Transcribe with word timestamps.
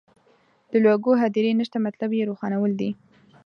د 0.71 0.73
لوږو 0.83 1.11
هدیرې 1.21 1.51
نشته 1.59 1.77
مطلب 1.85 2.09
یې 2.17 2.27
روښانول 2.29 2.71
دي. 2.81 2.89